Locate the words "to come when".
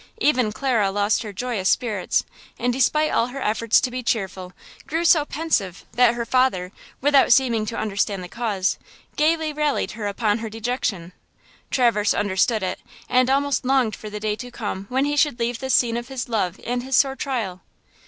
14.37-15.05